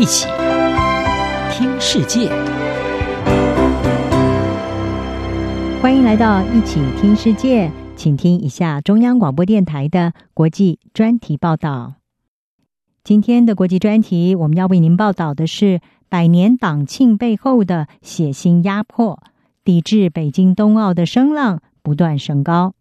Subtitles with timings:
[0.00, 0.26] 一起
[1.52, 2.30] 听世界，
[5.82, 11.96] 欢迎来到一起听世界，请听一下中央广播电台的国际专题报道。
[13.04, 19.22] 今天的国际专题，我们要为您报道的是百年党庆背后的血腥压迫，
[19.64, 22.72] 抵制北京冬奥的声浪不断升高。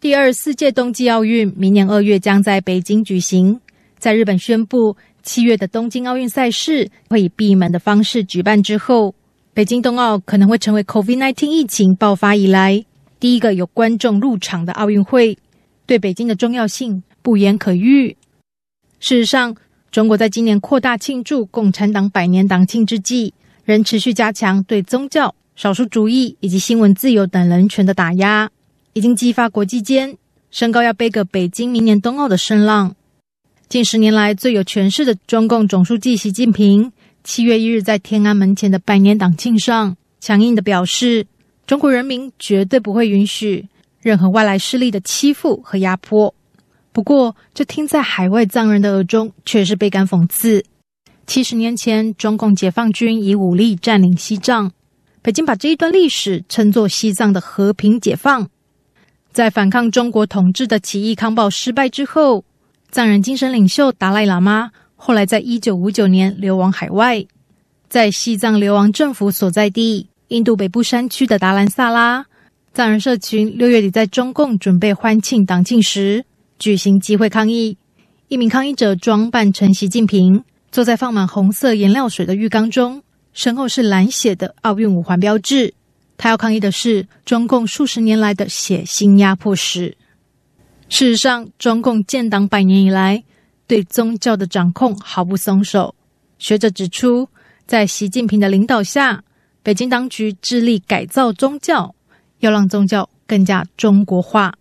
[0.00, 3.58] 第二十四届冬季奥运明年二月将在北京举行。
[3.96, 9.14] 在日本宣布七月的东京奥运赛事会以闭门的方式举办之后，
[9.54, 12.84] 北京冬奥可能会成为 COVID-19 疫情爆发以来
[13.18, 15.36] 第一个有观众入场的奥运会，
[15.86, 18.16] 对北京的重要性不言可喻。
[19.00, 19.56] 事实上，
[19.90, 23.32] 中国在今年扩大庆祝共产党百年党庆之际，
[23.64, 28.50] 仍持续加强对宗教、少数主义以及新闻自由等人权的打压。
[28.92, 30.16] 已经激发国际间
[30.50, 32.94] 升高要背个北京明年冬奥的声浪。
[33.68, 36.92] 近十年来最有权势的中共总书记习近平，
[37.24, 41.26] 七月一日在天安门前的百年党庆上，强硬的表示，
[41.66, 43.66] 中国人民绝对不会允许
[44.00, 46.32] 任何外来势力的欺负和压迫。
[46.92, 50.64] 不过，这听在海外藏人的耳中却是倍感讽刺。
[51.26, 54.70] 七十年前，中共解放军以武力占领西藏，
[55.22, 58.48] 北京把这一段历史称作西藏的和平解放。
[59.32, 62.44] 在反抗中国统治的起义抗暴失败之后，
[62.94, 67.26] 藏人精神领袖达赖喇嘛后来在一九五九年流亡海外，
[67.88, 72.24] 在西藏流亡政府所在地印度北部山区的达兰萨拉，
[72.72, 76.24] 藏人社群六月底在中共准备欢庆党庆时
[76.60, 77.76] 举行集会抗议。
[78.28, 85.74] 一名抗议者装扮成习近平，坐在放满红色颜料水的浴缸中，身后是蓝血的奥运五环标志。
[86.16, 89.96] 他要抗议的是中共数十年来的血腥压迫史。
[90.94, 93.24] 事实上，中共建党百年以来，
[93.66, 95.92] 对宗教的掌控毫不松手。
[96.38, 97.28] 学者指出，
[97.66, 99.24] 在习近平的领导下，
[99.64, 101.92] 北京当局致力改造宗教，
[102.38, 104.54] 要让宗教更加中国化。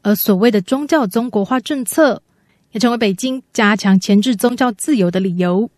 [0.00, 2.22] 而所谓的宗教中国化政策，
[2.72, 5.70] 也成为北京加强钳制宗教自由的理由。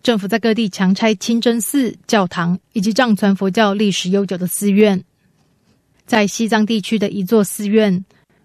[0.00, 5.02] 政府在各地强拆清真寺、教堂以及藏传佛教历史悠久的寺院。
[6.06, 8.04] 在西藏地区的一座寺院，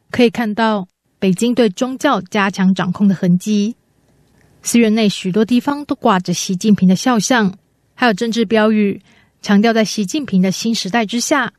[0.10, 0.88] 可以看到
[1.26, 3.76] 北京对宗教加强掌控的痕迹。
[4.62, 7.52] 寺院内许多地方都挂着习近平的肖像，
[7.96, 9.02] 还有政治标语，
[9.42, 11.52] 强调在习近平的新时代之下，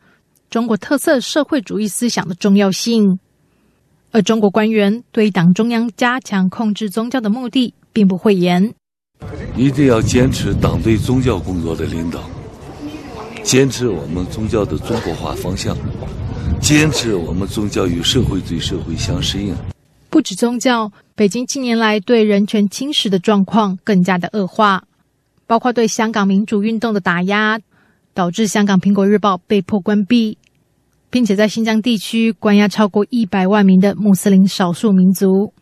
[0.51, 3.19] 中国特色社会主义思想的重要性。
[4.13, 8.73] 而中国官员对党中央加强控制宗教的目的，并不讳言。
[9.57, 12.21] 一定要坚持党对宗教工作的领导，
[13.47, 15.77] 坚持我们宗教的中国化方向，
[16.61, 19.55] 坚持我们宗教与社会对社会相适应。
[20.11, 24.83] 不止宗教，北京近年来对人权侵蚀的状况更加的恶化，
[25.47, 27.61] 包括对香港民主运动的打压，
[28.15, 30.37] 导致香港《苹果日报》被迫关闭，
[31.09, 35.53] 并且在新疆地区关押超过一百万名的穆斯林少数民族，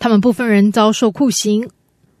[0.00, 1.70] 他们部分人遭受酷刑。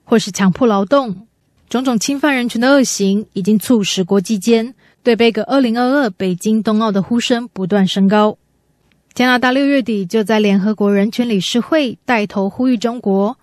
[0.04, 1.28] 或是强迫劳动，
[1.68, 8.36] 种种侵犯人权的恶行，已经促使国际间对背个二零二二北京冬奥的呼声不断升高。
[9.12, 13.36] 加拿大六月底就在联合国人权理事会带头呼吁中国，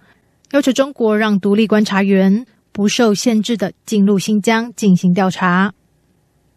[0.52, 5.74] 要求中国让独立观察员不受限制的进入新疆进行调查。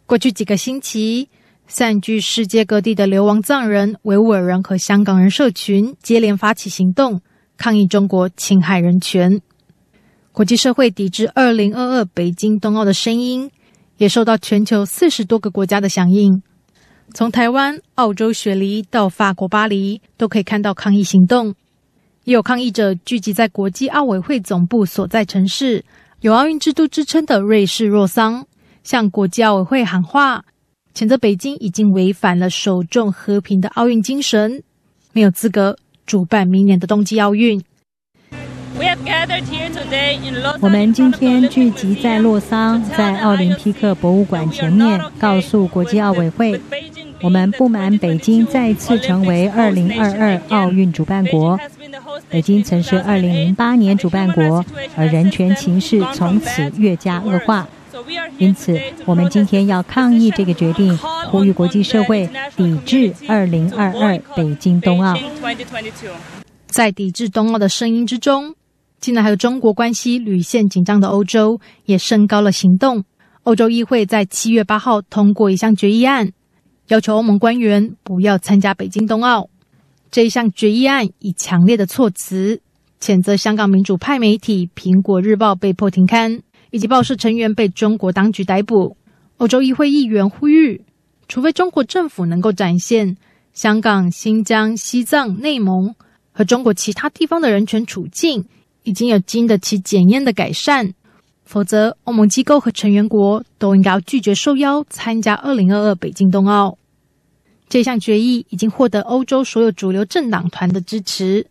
[0.07, 1.29] 过去几个星期，
[1.67, 7.21] 散居世界各地的流亡藏人、维吾尔人和香港人社群接连发起行动，
[7.57, 9.41] 抗议中国侵害人权。
[10.33, 13.51] 国际社会抵制二零二二北京冬奥的声音，
[14.01, 16.43] 也受到全球四十多个国家的响应。
[17.13, 21.55] 从台湾、澳洲雪梨到法国巴黎，都可以看到抗议行动。
[22.25, 25.85] 也有抗议者聚集在国际奥委会总部所在城市，
[26.23, 28.47] 有奥运之都之称的瑞士洛桑，
[28.83, 30.47] 向国际奥委会喊话，
[30.95, 34.63] 谴责北京已经违反了首重和平的奥运精神，
[35.13, 37.63] 没有资格主办明年的冬季奥运。
[40.61, 46.59] 我们今天聚集在洛桑，在奥林匹克博物馆前面，告诉国际奥委会，
[47.21, 51.61] 我们不满北京再次成为2022奥运主办国。
[52.31, 54.65] 北京曾是2008年主办国，
[54.97, 57.69] 而人权情势从此越加恶化。
[58.39, 60.97] 因此，我们今天要抗议这个决定，
[61.31, 62.27] 呼吁国际社会
[62.57, 65.15] 抵制2022北京冬奥。
[66.67, 68.55] 在抵制冬奥的声音之中。
[69.01, 73.05] 近来还有中国关系屡陷紧张的欧洲也升高了行动。
[73.45, 76.33] 欧洲议会在七月八号通过一项决议案，
[76.89, 79.49] 要求欧盟官员不要参加北京冬奥。
[80.11, 82.61] 这一项决议案以强烈的措辞
[83.01, 88.99] 谴责香港民主派媒体《苹果日报》被迫停刊，以及报社成员被中国当局逮捕。
[89.39, 90.85] 欧洲议会议员呼吁，
[91.27, 93.17] 除非中国政府能够展现
[93.55, 95.95] 香港、新疆、西藏、内蒙
[96.33, 98.45] 和中国其他地方的人权处境
[98.91, 100.93] 已经有经得起检验的改善，
[101.45, 106.77] 否则欧盟机构和成员国都应该拒绝受邀参加二零二二北京冬奥。
[107.69, 111.47] 这项决议已经获得欧洲所有主流政党团的支持，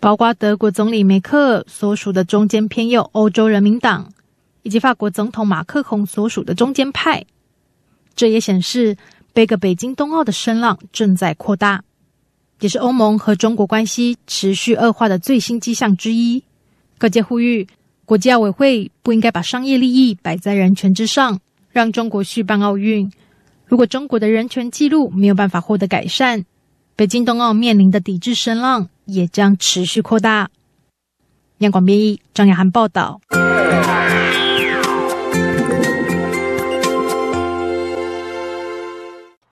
[0.00, 4.12] 包括德国总理梅克尔所属的中间偏右欧洲人民党，
[4.62, 7.24] 以及法国总统马克宏所属的中间派。
[8.14, 8.98] 这也显示，
[9.32, 11.82] 背个北京冬奥的声浪正在扩大，
[12.60, 16.44] 也是欧盟和中国关系持续恶化的最新迹象之一。
[17.02, 17.66] 各界呼吁，
[18.04, 21.40] 国际奥委会不应该把商业利益摆在人权之上，
[21.72, 23.10] 让中国续办奥运。
[23.66, 26.44] 如果中国的人权记录没有办法获得改善，
[26.94, 30.48] 北京冬奥面临的抵制声浪也将持续扩大。
[31.58, 33.20] 央广编译张雅涵报道。